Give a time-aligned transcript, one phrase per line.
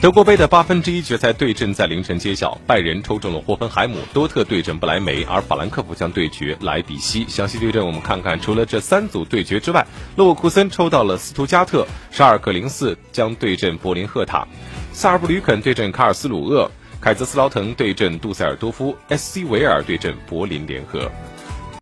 [0.00, 9.86] 德国杯的八分之一决赛对阵在凌晨揭晓拜仁抽中了霍芬海姆多特对阵不莱梅而法兰克福将对决莱比锡详细对阵我们看看除了这三组对决之外
[10.16, 14.48] 洛沃库森抽到了斯图加特沙尔克零四将对阵柏林赫塔
[14.94, 21.12] 萨尔布吕肯对阵卡尔斯鲁厄凯泽斯劳滕对阵杜塞尔多夫 sc 维尔对阵柏林联合。